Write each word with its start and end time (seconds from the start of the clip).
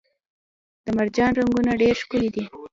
د 0.83 0.85
مرجان 0.97 1.31
رنګونه 1.39 1.71
ډیر 1.81 1.95
ښکلي 2.01 2.29
دي 2.35 2.45